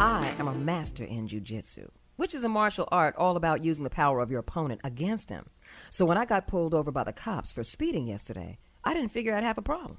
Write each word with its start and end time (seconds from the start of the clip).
I 0.00 0.32
am 0.38 0.46
a 0.46 0.54
master 0.54 1.02
in 1.02 1.26
jujitsu, 1.26 1.88
which 2.14 2.32
is 2.32 2.44
a 2.44 2.48
martial 2.48 2.86
art 2.92 3.16
all 3.16 3.34
about 3.34 3.64
using 3.64 3.82
the 3.82 3.90
power 3.90 4.20
of 4.20 4.30
your 4.30 4.38
opponent 4.38 4.80
against 4.84 5.28
him. 5.28 5.50
So 5.90 6.06
when 6.06 6.16
I 6.16 6.24
got 6.24 6.46
pulled 6.46 6.72
over 6.72 6.92
by 6.92 7.02
the 7.02 7.12
cops 7.12 7.50
for 7.50 7.64
speeding 7.64 8.06
yesterday, 8.06 8.58
I 8.84 8.94
didn't 8.94 9.10
figure 9.10 9.34
I'd 9.34 9.42
have 9.42 9.58
a 9.58 9.62
problem. 9.62 9.98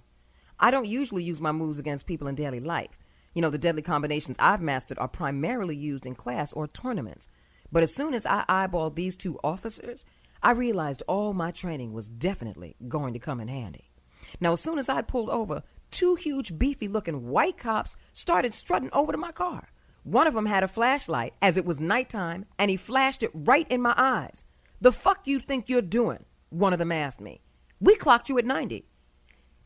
I 0.57 0.71
don't 0.71 0.87
usually 0.87 1.25
use 1.25 1.41
my 1.41 1.51
moves 1.51 1.79
against 1.79 2.07
people 2.07 2.29
in 2.29 2.35
daily 2.35 2.61
life. 2.61 2.97
You 3.33 3.41
know, 3.41 3.49
the 3.49 3.57
deadly 3.57 3.81
combinations 3.81 4.37
I've 4.39 4.61
mastered 4.61 4.97
are 4.99 5.09
primarily 5.09 5.75
used 5.75 6.05
in 6.05 6.15
class 6.15 6.53
or 6.53 6.65
tournaments. 6.65 7.27
But 7.69 7.83
as 7.83 7.93
soon 7.93 8.13
as 8.13 8.25
I 8.25 8.45
eyeballed 8.47 8.95
these 8.95 9.17
two 9.17 9.37
officers, 9.43 10.05
I 10.41 10.51
realized 10.51 11.03
all 11.09 11.33
my 11.33 11.51
training 11.51 11.91
was 11.91 12.07
definitely 12.07 12.77
going 12.87 13.11
to 13.15 13.19
come 13.19 13.41
in 13.41 13.49
handy. 13.49 13.91
Now, 14.39 14.53
as 14.53 14.61
soon 14.61 14.79
as 14.79 14.87
I'd 14.87 15.09
pulled 15.09 15.29
over, 15.29 15.61
two 15.91 16.15
huge, 16.15 16.57
beefy 16.57 16.87
looking 16.87 17.27
white 17.27 17.57
cops 17.57 17.97
started 18.13 18.53
strutting 18.53 18.91
over 18.93 19.11
to 19.11 19.17
my 19.17 19.33
car. 19.33 19.67
One 20.03 20.27
of 20.27 20.33
them 20.33 20.45
had 20.45 20.63
a 20.63 20.67
flashlight 20.67 21.33
as 21.41 21.57
it 21.57 21.65
was 21.65 21.79
nighttime, 21.79 22.45
and 22.57 22.71
he 22.71 22.77
flashed 22.77 23.23
it 23.23 23.31
right 23.33 23.67
in 23.69 23.81
my 23.81 23.93
eyes. 23.97 24.45
The 24.81 24.91
fuck 24.91 25.27
you 25.27 25.39
think 25.39 25.69
you're 25.69 25.81
doing? 25.81 26.25
One 26.49 26.73
of 26.73 26.79
them 26.79 26.91
asked 26.91 27.21
me. 27.21 27.41
We 27.79 27.95
clocked 27.95 28.29
you 28.29 28.37
at 28.37 28.45
90. 28.45 28.85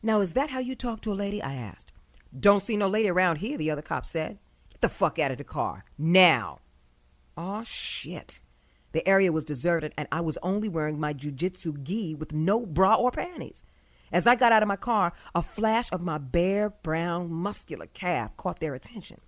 Now, 0.02 0.20
is 0.20 0.34
that 0.34 0.50
how 0.50 0.58
you 0.58 0.74
talk 0.74 1.00
to 1.02 1.12
a 1.12 1.14
lady? 1.14 1.42
I 1.42 1.54
asked. 1.54 1.92
Don't 2.38 2.62
see 2.62 2.76
no 2.76 2.88
lady 2.88 3.08
around 3.08 3.36
here, 3.36 3.56
the 3.56 3.70
other 3.70 3.82
cop 3.82 4.04
said. 4.04 4.38
Get 4.70 4.80
the 4.80 4.88
fuck 4.88 5.18
out 5.18 5.30
of 5.30 5.38
the 5.38 5.44
car. 5.44 5.84
Now. 5.96 6.58
Aw, 7.36 7.62
shit. 7.62 8.42
The 8.92 9.06
area 9.08 9.32
was 9.32 9.44
deserted, 9.44 9.92
and 9.96 10.06
I 10.12 10.20
was 10.20 10.38
only 10.42 10.68
wearing 10.68 11.00
my 11.00 11.12
jujitsu 11.12 11.82
gi 11.82 12.14
with 12.14 12.32
no 12.32 12.66
bra 12.66 12.94
or 12.94 13.10
panties. 13.10 13.64
As 14.12 14.26
I 14.26 14.36
got 14.36 14.52
out 14.52 14.62
of 14.62 14.68
my 14.68 14.76
car, 14.76 15.12
a 15.34 15.42
flash 15.42 15.90
of 15.90 16.00
my 16.00 16.18
bare, 16.18 16.70
brown, 16.70 17.32
muscular 17.32 17.86
calf 17.86 18.36
caught 18.36 18.60
their 18.60 18.74
attention. 18.74 19.20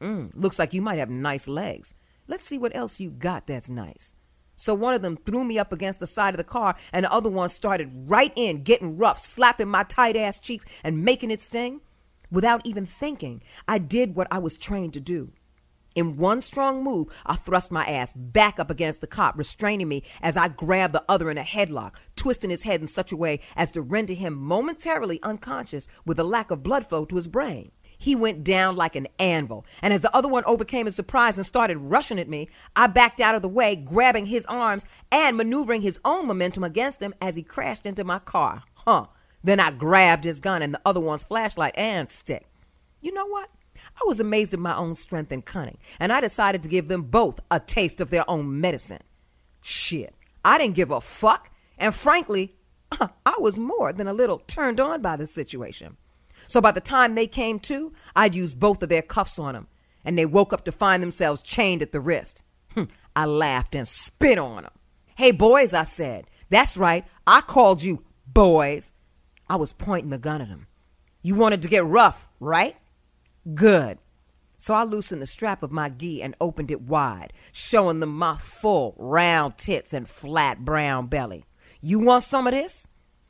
Mm, 0.00 0.30
looks 0.34 0.58
like 0.58 0.74
you 0.74 0.82
might 0.82 0.98
have 0.98 1.10
nice 1.10 1.48
legs. 1.48 1.94
Let's 2.26 2.44
see 2.44 2.58
what 2.58 2.74
else 2.74 3.00
you 3.00 3.10
got 3.10 3.46
that's 3.46 3.70
nice. 3.70 4.14
So 4.56 4.74
one 4.74 4.94
of 4.94 5.02
them 5.02 5.18
threw 5.18 5.44
me 5.44 5.58
up 5.58 5.72
against 5.72 6.00
the 6.00 6.06
side 6.06 6.32
of 6.32 6.38
the 6.38 6.44
car, 6.44 6.76
and 6.92 7.04
the 7.04 7.12
other 7.12 7.28
one 7.28 7.50
started 7.50 7.90
right 8.10 8.32
in, 8.36 8.62
getting 8.62 8.96
rough, 8.96 9.18
slapping 9.18 9.68
my 9.68 9.82
tight 9.82 10.16
ass 10.16 10.38
cheeks 10.38 10.64
and 10.82 11.04
making 11.04 11.30
it 11.30 11.42
sting. 11.42 11.82
Without 12.30 12.66
even 12.66 12.86
thinking, 12.86 13.42
I 13.68 13.78
did 13.78 14.16
what 14.16 14.26
I 14.30 14.38
was 14.38 14.58
trained 14.58 14.94
to 14.94 15.00
do. 15.00 15.32
In 15.94 16.16
one 16.16 16.40
strong 16.42 16.82
move, 16.84 17.08
I 17.24 17.36
thrust 17.36 17.70
my 17.70 17.84
ass 17.84 18.12
back 18.12 18.58
up 18.60 18.70
against 18.70 19.00
the 19.00 19.06
cop, 19.06 19.38
restraining 19.38 19.88
me 19.88 20.02
as 20.20 20.36
I 20.36 20.48
grabbed 20.48 20.92
the 20.92 21.04
other 21.08 21.30
in 21.30 21.38
a 21.38 21.42
headlock, 21.42 21.94
twisting 22.16 22.50
his 22.50 22.64
head 22.64 22.80
in 22.80 22.86
such 22.86 23.12
a 23.12 23.16
way 23.16 23.40
as 23.56 23.70
to 23.72 23.82
render 23.82 24.12
him 24.12 24.34
momentarily 24.34 25.22
unconscious 25.22 25.88
with 26.04 26.18
a 26.18 26.24
lack 26.24 26.50
of 26.50 26.62
blood 26.62 26.86
flow 26.86 27.04
to 27.06 27.16
his 27.16 27.28
brain. 27.28 27.70
He 28.06 28.14
went 28.14 28.44
down 28.44 28.76
like 28.76 28.94
an 28.94 29.08
anvil, 29.18 29.66
and 29.82 29.92
as 29.92 30.00
the 30.00 30.14
other 30.14 30.28
one 30.28 30.44
overcame 30.46 30.86
his 30.86 30.94
surprise 30.94 31.38
and 31.38 31.44
started 31.44 31.76
rushing 31.76 32.20
at 32.20 32.28
me, 32.28 32.48
I 32.76 32.86
backed 32.86 33.20
out 33.20 33.34
of 33.34 33.42
the 33.42 33.48
way, 33.48 33.74
grabbing 33.74 34.26
his 34.26 34.46
arms 34.46 34.84
and 35.10 35.36
maneuvering 35.36 35.82
his 35.82 35.98
own 36.04 36.28
momentum 36.28 36.62
against 36.62 37.02
him 37.02 37.16
as 37.20 37.34
he 37.34 37.42
crashed 37.42 37.84
into 37.84 38.04
my 38.04 38.20
car. 38.20 38.62
Huh. 38.74 39.06
Then 39.42 39.58
I 39.58 39.72
grabbed 39.72 40.22
his 40.22 40.38
gun 40.38 40.62
and 40.62 40.72
the 40.72 40.80
other 40.86 41.00
one's 41.00 41.24
flashlight 41.24 41.76
and 41.76 42.08
stick. 42.08 42.46
You 43.00 43.12
know 43.12 43.26
what? 43.26 43.50
I 44.00 44.06
was 44.06 44.20
amazed 44.20 44.54
at 44.54 44.60
my 44.60 44.76
own 44.76 44.94
strength 44.94 45.32
and 45.32 45.44
cunning, 45.44 45.78
and 45.98 46.12
I 46.12 46.20
decided 46.20 46.62
to 46.62 46.68
give 46.68 46.86
them 46.86 47.02
both 47.02 47.40
a 47.50 47.58
taste 47.58 48.00
of 48.00 48.10
their 48.10 48.30
own 48.30 48.60
medicine. 48.60 49.02
Shit, 49.62 50.14
I 50.44 50.58
didn't 50.58 50.76
give 50.76 50.92
a 50.92 51.00
fuck, 51.00 51.50
and 51.76 51.92
frankly, 51.92 52.54
I 53.00 53.34
was 53.40 53.58
more 53.58 53.92
than 53.92 54.06
a 54.06 54.12
little 54.12 54.38
turned 54.38 54.78
on 54.78 55.02
by 55.02 55.16
the 55.16 55.26
situation. 55.26 55.96
So 56.46 56.60
by 56.60 56.72
the 56.72 56.80
time 56.80 57.14
they 57.14 57.26
came 57.26 57.58
to, 57.60 57.92
I'd 58.14 58.34
used 58.34 58.60
both 58.60 58.82
of 58.82 58.88
their 58.88 59.02
cuffs 59.02 59.38
on 59.38 59.54
them, 59.54 59.68
and 60.04 60.18
they 60.18 60.26
woke 60.26 60.52
up 60.52 60.64
to 60.64 60.72
find 60.72 61.02
themselves 61.02 61.42
chained 61.42 61.82
at 61.82 61.92
the 61.92 62.00
wrist. 62.00 62.42
Hmm, 62.74 62.84
I 63.14 63.26
laughed 63.26 63.74
and 63.74 63.86
spit 63.86 64.38
on 64.38 64.64
them. 64.64 64.72
Hey, 65.16 65.30
boys, 65.30 65.72
I 65.72 65.84
said. 65.84 66.26
That's 66.50 66.76
right, 66.76 67.04
I 67.26 67.40
called 67.40 67.82
you 67.82 68.04
boys. 68.26 68.92
I 69.48 69.56
was 69.56 69.72
pointing 69.72 70.10
the 70.10 70.18
gun 70.18 70.40
at 70.40 70.48
them. 70.48 70.66
You 71.22 71.34
wanted 71.34 71.62
to 71.62 71.68
get 71.68 71.84
rough, 71.84 72.28
right? 72.38 72.76
Good. 73.54 73.98
So 74.58 74.74
I 74.74 74.84
loosened 74.84 75.20
the 75.20 75.26
strap 75.26 75.62
of 75.62 75.70
my 75.70 75.88
gi 75.88 76.22
and 76.22 76.34
opened 76.40 76.70
it 76.70 76.82
wide, 76.82 77.32
showing 77.52 78.00
them 78.00 78.16
my 78.16 78.36
full, 78.38 78.94
round 78.96 79.58
tits 79.58 79.92
and 79.92 80.08
flat 80.08 80.64
brown 80.64 81.06
belly. 81.08 81.44
You 81.80 81.98
want 81.98 82.22
some 82.22 82.46
of 82.46 82.52
this? 82.52 82.88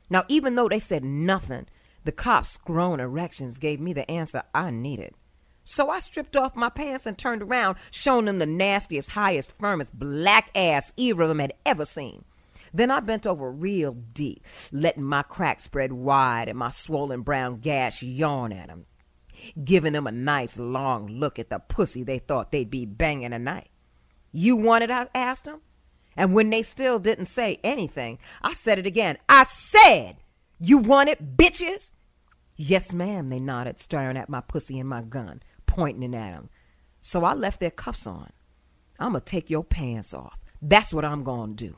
Now, 0.09 0.23
even 0.27 0.55
though 0.55 0.69
they 0.69 0.79
said 0.79 1.03
nothing, 1.03 1.67
the 2.07 2.11
cop's 2.11 2.57
grown 2.57 2.99
erections 2.99 3.57
gave 3.57 3.79
me 3.79 3.93
the 3.93 4.09
answer 4.09 4.43
I 4.55 4.71
needed. 4.71 5.13
So 5.63 5.89
I 5.89 5.99
stripped 5.99 6.37
off 6.37 6.55
my 6.55 6.69
pants 6.69 7.05
and 7.05 7.17
turned 7.17 7.43
around, 7.43 7.77
showing 7.91 8.25
them 8.25 8.39
the 8.39 8.45
nastiest, 8.45 9.11
highest, 9.11 9.57
firmest 9.59 9.93
black 9.93 10.49
ass 10.55 10.93
either 10.95 11.23
of 11.23 11.27
them 11.27 11.39
had 11.39 11.53
ever 11.65 11.83
seen. 11.83 12.23
Then 12.73 12.91
I 12.91 13.01
bent 13.01 13.27
over 13.27 13.51
real 13.51 13.91
deep, 13.91 14.45
letting 14.71 15.03
my 15.03 15.21
crack 15.21 15.59
spread 15.59 15.91
wide 15.91 16.47
and 16.47 16.57
my 16.57 16.69
swollen 16.69 17.21
brown 17.21 17.59
gash 17.59 18.01
yawn 18.01 18.53
at 18.53 18.67
them 18.67 18.85
giving 19.63 19.93
them 19.93 20.07
a 20.07 20.11
nice 20.11 20.57
long 20.57 21.07
look 21.07 21.39
at 21.39 21.49
the 21.49 21.59
pussy 21.59 22.03
they 22.03 22.19
thought 22.19 22.51
they'd 22.51 22.69
be 22.69 22.85
banging 22.85 23.31
tonight. 23.31 23.69
You 24.31 24.55
want 24.55 24.83
it? 24.83 24.91
I 24.91 25.07
asked 25.13 25.45
them. 25.45 25.61
And 26.15 26.33
when 26.33 26.49
they 26.49 26.63
still 26.63 26.99
didn't 26.99 27.25
say 27.25 27.59
anything, 27.63 28.17
I 28.41 28.53
said 28.53 28.79
it 28.79 28.87
again. 28.87 29.17
I 29.29 29.43
said, 29.43 30.17
You 30.59 30.79
want 30.79 31.09
it, 31.09 31.37
bitches? 31.37 31.91
Yes, 32.57 32.91
ma'am, 32.91 33.29
they 33.29 33.39
nodded, 33.39 33.79
staring 33.79 34.17
at 34.17 34.29
my 34.29 34.41
pussy 34.41 34.79
and 34.79 34.89
my 34.89 35.03
gun, 35.03 35.41
pointing 35.67 36.15
at 36.15 36.31
them. 36.31 36.49
So 36.99 37.23
I 37.23 37.33
left 37.33 37.59
their 37.59 37.71
cuffs 37.71 38.07
on. 38.07 38.31
I'm 38.99 39.11
going 39.11 39.21
to 39.21 39.25
take 39.25 39.51
your 39.51 39.63
pants 39.63 40.13
off. 40.13 40.39
That's 40.59 40.91
what 40.91 41.05
I'm 41.05 41.23
going 41.23 41.55
to 41.55 41.67
do. 41.67 41.75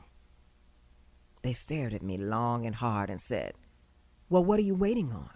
They 1.42 1.52
stared 1.52 1.92
at 1.92 2.02
me 2.02 2.16
long 2.16 2.64
and 2.64 2.74
hard 2.74 3.10
and 3.10 3.20
said, 3.20 3.54
Well, 4.30 4.44
what 4.44 4.58
are 4.58 4.62
you 4.62 4.74
waiting 4.74 5.12
on? 5.12 5.30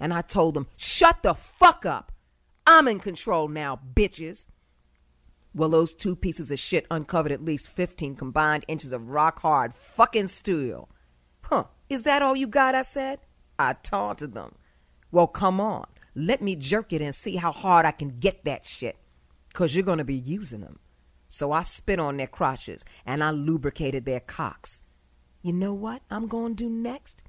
And 0.00 0.12
I 0.12 0.22
told 0.22 0.54
them, 0.54 0.68
shut 0.76 1.22
the 1.22 1.34
fuck 1.34 1.84
up. 1.84 2.12
I'm 2.66 2.86
in 2.86 3.00
control 3.00 3.48
now, 3.48 3.80
bitches. 3.94 4.46
Well, 5.54 5.70
those 5.70 5.94
two 5.94 6.14
pieces 6.14 6.50
of 6.50 6.58
shit 6.58 6.86
uncovered 6.90 7.32
at 7.32 7.44
least 7.44 7.68
15 7.68 8.14
combined 8.14 8.64
inches 8.68 8.92
of 8.92 9.08
rock 9.08 9.40
hard 9.40 9.74
fucking 9.74 10.28
steel. 10.28 10.88
Huh, 11.42 11.64
is 11.88 12.04
that 12.04 12.22
all 12.22 12.36
you 12.36 12.46
got? 12.46 12.74
I 12.74 12.82
said. 12.82 13.20
I 13.58 13.74
taunted 13.74 14.34
them. 14.34 14.54
Well, 15.10 15.26
come 15.26 15.60
on. 15.60 15.86
Let 16.14 16.42
me 16.42 16.56
jerk 16.56 16.92
it 16.92 17.02
and 17.02 17.14
see 17.14 17.36
how 17.36 17.52
hard 17.52 17.86
I 17.86 17.90
can 17.92 18.18
get 18.18 18.44
that 18.44 18.64
shit. 18.64 18.96
Because 19.48 19.74
you're 19.74 19.84
going 19.84 19.98
to 19.98 20.04
be 20.04 20.14
using 20.14 20.60
them. 20.60 20.78
So 21.28 21.52
I 21.52 21.62
spit 21.62 21.98
on 21.98 22.16
their 22.16 22.26
crotches 22.26 22.84
and 23.04 23.22
I 23.22 23.30
lubricated 23.30 24.04
their 24.04 24.20
cocks. 24.20 24.82
You 25.42 25.52
know 25.52 25.74
what 25.74 26.02
I'm 26.10 26.26
going 26.26 26.56
to 26.56 26.64
do 26.64 26.70
next? 26.70 27.22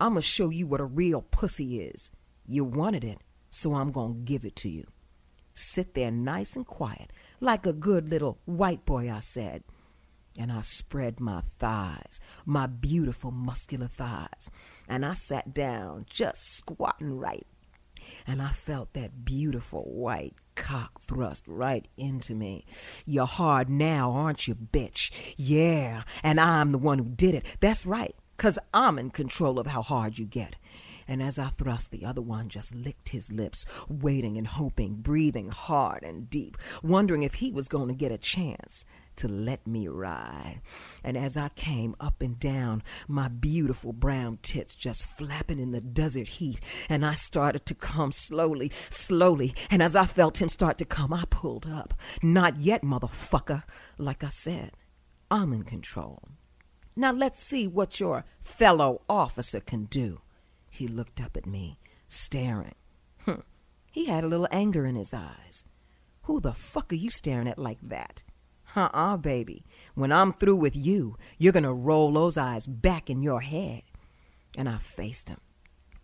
I'm 0.00 0.12
going 0.12 0.22
to 0.22 0.26
show 0.26 0.50
you 0.50 0.66
what 0.66 0.80
a 0.80 0.84
real 0.84 1.22
pussy 1.22 1.80
is. 1.80 2.10
You 2.46 2.64
wanted 2.64 3.04
it, 3.04 3.18
so 3.50 3.74
I'm 3.74 3.92
going 3.92 4.14
to 4.14 4.20
give 4.20 4.44
it 4.44 4.56
to 4.56 4.68
you. 4.68 4.86
Sit 5.54 5.94
there 5.94 6.10
nice 6.10 6.54
and 6.54 6.66
quiet, 6.66 7.12
like 7.40 7.66
a 7.66 7.72
good 7.72 8.10
little 8.10 8.38
white 8.44 8.84
boy, 8.84 9.10
I 9.10 9.20
said. 9.20 9.64
And 10.38 10.52
I 10.52 10.60
spread 10.62 11.18
my 11.18 11.42
thighs, 11.58 12.20
my 12.44 12.66
beautiful 12.66 13.30
muscular 13.30 13.86
thighs, 13.86 14.50
and 14.88 15.04
I 15.04 15.14
sat 15.14 15.54
down, 15.54 16.06
just 16.10 16.56
squatting 16.56 17.16
right. 17.16 17.46
And 18.26 18.42
I 18.42 18.50
felt 18.50 18.92
that 18.92 19.24
beautiful 19.24 19.82
white 19.82 20.34
cock 20.54 21.00
thrust 21.00 21.44
right 21.46 21.86
into 21.96 22.34
me. 22.34 22.64
You're 23.04 23.26
hard 23.26 23.68
now, 23.68 24.12
aren't 24.12 24.46
you, 24.46 24.54
bitch? 24.54 25.10
Yeah, 25.36 26.02
and 26.22 26.38
I'm 26.40 26.70
the 26.72 26.78
one 26.78 26.98
who 26.98 27.08
did 27.08 27.34
it. 27.34 27.44
That's 27.60 27.86
right. 27.86 28.14
Cause 28.36 28.58
I'm 28.74 28.98
in 28.98 29.10
control 29.10 29.58
of 29.58 29.66
how 29.66 29.80
hard 29.80 30.18
you 30.18 30.26
get. 30.26 30.56
And 31.08 31.22
as 31.22 31.38
I 31.38 31.48
thrust, 31.48 31.90
the 31.90 32.04
other 32.04 32.22
one 32.22 32.48
just 32.48 32.74
licked 32.74 33.10
his 33.10 33.32
lips, 33.32 33.64
waiting 33.88 34.36
and 34.36 34.46
hoping, 34.46 34.96
breathing 34.96 35.48
hard 35.48 36.02
and 36.02 36.28
deep, 36.28 36.56
wondering 36.82 37.22
if 37.22 37.34
he 37.34 37.52
was 37.52 37.68
going 37.68 37.88
to 37.88 37.94
get 37.94 38.12
a 38.12 38.18
chance 38.18 38.84
to 39.16 39.28
let 39.28 39.66
me 39.66 39.88
ride. 39.88 40.60
And 41.02 41.16
as 41.16 41.36
I 41.36 41.48
came 41.50 41.96
up 42.00 42.20
and 42.20 42.38
down, 42.38 42.82
my 43.08 43.28
beautiful 43.28 43.92
brown 43.92 44.38
tits 44.42 44.74
just 44.74 45.06
flapping 45.06 45.58
in 45.58 45.72
the 45.72 45.80
desert 45.80 46.28
heat, 46.28 46.60
and 46.88 47.04
I 47.04 47.14
started 47.14 47.66
to 47.66 47.74
come 47.74 48.12
slowly, 48.12 48.68
slowly. 48.70 49.54
And 49.70 49.82
as 49.82 49.96
I 49.96 50.06
felt 50.06 50.40
him 50.40 50.48
start 50.48 50.78
to 50.78 50.84
come, 50.84 51.12
I 51.12 51.24
pulled 51.30 51.66
up. 51.66 51.94
Not 52.22 52.58
yet, 52.58 52.82
motherfucker. 52.82 53.62
Like 53.98 54.22
I 54.22 54.28
said, 54.28 54.72
I'm 55.30 55.52
in 55.52 55.64
control. 55.64 56.22
Now 56.94 57.12
let's 57.12 57.42
see 57.42 57.66
what 57.66 58.00
your 58.00 58.24
fellow 58.40 59.02
officer 59.08 59.60
can 59.60 59.84
do. 59.84 60.20
He 60.76 60.86
looked 60.86 61.22
up 61.22 61.38
at 61.38 61.46
me, 61.46 61.78
staring. 62.06 62.74
Hm. 63.24 63.42
He 63.90 64.04
had 64.04 64.24
a 64.24 64.28
little 64.28 64.46
anger 64.50 64.84
in 64.84 64.94
his 64.94 65.14
eyes. 65.14 65.64
Who 66.24 66.38
the 66.38 66.52
fuck 66.52 66.92
are 66.92 66.96
you 66.96 67.10
staring 67.10 67.48
at 67.48 67.58
like 67.58 67.78
that? 67.82 68.22
Uh 68.74 68.90
uh, 68.92 69.16
baby. 69.16 69.64
When 69.94 70.12
I'm 70.12 70.34
through 70.34 70.56
with 70.56 70.76
you, 70.76 71.16
you're 71.38 71.54
gonna 71.54 71.72
roll 71.72 72.12
those 72.12 72.36
eyes 72.36 72.66
back 72.66 73.08
in 73.08 73.22
your 73.22 73.40
head. 73.40 73.84
And 74.58 74.68
I 74.68 74.76
faced 74.76 75.30
him, 75.30 75.40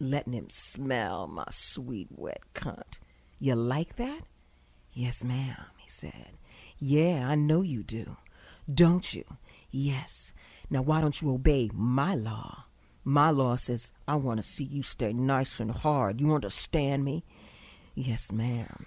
letting 0.00 0.32
him 0.32 0.48
smell 0.48 1.26
my 1.26 1.44
sweet, 1.50 2.08
wet 2.10 2.40
cunt. 2.54 2.98
You 3.38 3.56
like 3.56 3.96
that? 3.96 4.22
Yes, 4.94 5.22
ma'am, 5.22 5.66
he 5.76 5.90
said. 5.90 6.38
Yeah, 6.78 7.28
I 7.28 7.34
know 7.34 7.60
you 7.60 7.82
do. 7.82 8.16
Don't 8.72 9.12
you? 9.12 9.24
Yes. 9.70 10.32
Now, 10.70 10.80
why 10.80 11.02
don't 11.02 11.20
you 11.20 11.30
obey 11.30 11.70
my 11.74 12.14
law? 12.14 12.64
My 13.04 13.31
law 13.31 13.56
says 13.56 13.93
I 14.06 14.16
want 14.16 14.38
to 14.38 14.43
see 14.43 14.64
you 14.64 14.82
stay 14.82 15.12
nice 15.12 15.60
and 15.60 15.70
hard. 15.70 16.20
You 16.20 16.34
understand 16.34 17.04
me? 17.04 17.25
Yes, 17.94 18.31
ma'am. 18.32 18.87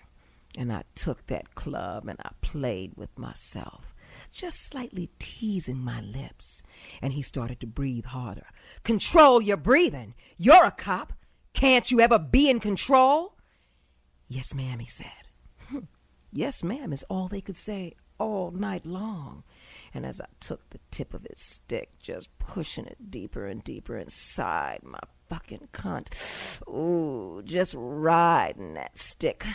And 0.57 0.71
I 0.71 0.83
took 0.95 1.27
that 1.27 1.53
club 1.53 2.07
and 2.07 2.17
I 2.23 2.31
played 2.41 2.93
with 2.95 3.17
myself, 3.19 3.93
just 4.31 4.61
slightly 4.61 5.09
teasing 5.19 5.79
my 5.79 5.99
lips. 5.99 6.63
And 7.01 7.11
he 7.13 7.21
started 7.21 7.59
to 7.59 7.67
breathe 7.67 8.05
harder. 8.05 8.47
Control 8.83 9.41
your 9.41 9.57
breathing. 9.57 10.15
You're 10.37 10.65
a 10.65 10.71
cop. 10.71 11.13
Can't 11.53 11.91
you 11.91 11.99
ever 11.99 12.17
be 12.19 12.49
in 12.49 12.59
control? 12.59 13.35
Yes, 14.27 14.53
ma'am, 14.53 14.79
he 14.79 14.87
said. 14.87 15.07
Hmm. 15.69 15.79
yes, 16.31 16.63
ma'am, 16.63 16.93
is 16.93 17.03
all 17.09 17.27
they 17.27 17.41
could 17.41 17.57
say 17.57 17.93
all 18.17 18.51
night 18.51 18.85
long. 18.85 19.43
And 19.95 20.05
as 20.05 20.19
I 20.19 20.27
took 20.41 20.69
the 20.69 20.79
tip 20.91 21.13
of 21.13 21.23
his 21.23 21.39
stick, 21.39 21.97
just 21.99 22.37
pushing 22.37 22.85
it 22.85 23.09
deeper 23.09 23.47
and 23.47 23.63
deeper 23.63 23.97
inside 23.97 24.81
my 24.83 24.99
fucking 25.29 25.69
cunt. 25.71 26.09
Ooh, 26.67 27.41
just 27.45 27.73
riding 27.77 28.73
that 28.73 28.97
stick. 28.97 29.45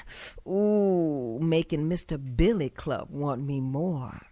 Ooh, 0.49 1.39
making 1.43 1.91
Mr. 1.91 2.19
Billy 2.37 2.71
Club 2.71 3.09
want 3.11 3.43
me 3.43 3.61
more. 3.61 4.23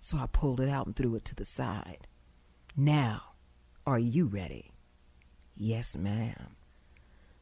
So 0.00 0.16
I 0.16 0.28
pulled 0.32 0.62
it 0.62 0.70
out 0.70 0.86
and 0.86 0.96
threw 0.96 1.14
it 1.16 1.26
to 1.26 1.34
the 1.34 1.44
side. 1.44 2.06
Now, 2.74 3.34
are 3.86 3.98
you 3.98 4.24
ready? 4.24 4.70
Yes, 5.54 5.94
ma'am. 5.94 6.56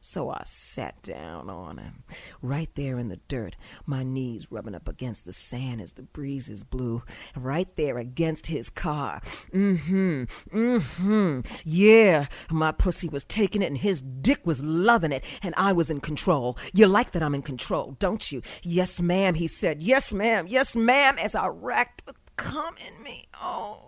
So 0.08 0.30
I 0.30 0.42
sat 0.44 1.02
down 1.02 1.50
on 1.50 1.78
him, 1.78 2.04
right 2.40 2.70
there 2.76 2.96
in 2.96 3.08
the 3.08 3.18
dirt, 3.26 3.56
my 3.86 4.04
knees 4.04 4.52
rubbing 4.52 4.76
up 4.76 4.88
against 4.88 5.24
the 5.24 5.32
sand 5.32 5.80
as 5.80 5.94
the 5.94 6.04
breezes 6.04 6.62
blew, 6.62 7.02
right 7.34 7.68
there 7.74 7.98
against 7.98 8.46
his 8.46 8.70
car. 8.70 9.20
Mm-hmm, 9.52 10.22
mm-hmm, 10.56 11.40
yeah, 11.64 12.26
my 12.48 12.70
pussy 12.70 13.08
was 13.08 13.24
taking 13.24 13.62
it 13.62 13.66
and 13.66 13.78
his 13.78 14.00
dick 14.00 14.46
was 14.46 14.62
loving 14.62 15.10
it, 15.10 15.24
and 15.42 15.52
I 15.56 15.72
was 15.72 15.90
in 15.90 15.98
control. 15.98 16.56
You 16.72 16.86
like 16.86 17.10
that 17.10 17.22
I'm 17.24 17.34
in 17.34 17.42
control, 17.42 17.96
don't 17.98 18.30
you? 18.30 18.42
Yes, 18.62 19.00
ma'am, 19.00 19.34
he 19.34 19.48
said. 19.48 19.82
Yes, 19.82 20.12
ma'am, 20.12 20.46
yes, 20.46 20.76
ma'am, 20.76 21.18
as 21.18 21.34
I 21.34 21.48
racked 21.48 22.06
with 22.06 22.14
cum 22.36 22.76
in 22.86 23.02
me. 23.02 23.26
Oh. 23.42 23.80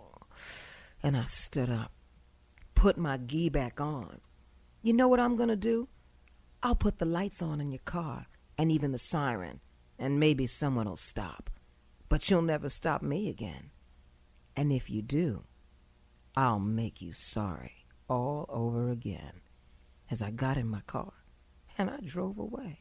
And 1.01 1.15
I 1.15 1.23
stood 1.23 1.69
up, 1.69 1.93
put 2.75 2.97
my 2.97 3.15
gi 3.15 3.47
back 3.47 3.79
on. 3.79 4.19
You 4.81 4.91
know 4.91 5.07
what 5.07 5.21
I'm 5.21 5.37
going 5.37 5.47
to 5.47 5.55
do? 5.55 5.87
I'll 6.61 6.75
put 6.75 6.99
the 6.99 7.05
lights 7.05 7.41
on 7.41 7.61
in 7.61 7.71
your 7.71 7.81
car 7.85 8.27
and 8.57 8.71
even 8.71 8.91
the 8.91 8.97
siren, 8.97 9.61
and 9.97 10.19
maybe 10.19 10.45
someone'll 10.45 10.97
stop. 10.97 11.49
But 12.09 12.29
you'll 12.29 12.41
never 12.41 12.69
stop 12.69 13.01
me 13.01 13.29
again. 13.29 13.71
And 14.55 14.73
if 14.73 14.89
you 14.89 15.01
do, 15.01 15.43
I'll 16.35 16.59
make 16.59 17.01
you 17.01 17.13
sorry 17.13 17.85
all 18.09 18.45
over 18.49 18.89
again. 18.89 19.41
As 20.11 20.21
I 20.21 20.31
got 20.31 20.57
in 20.57 20.67
my 20.67 20.81
car 20.81 21.13
and 21.77 21.89
I 21.89 21.97
drove 22.03 22.37
away. 22.37 22.79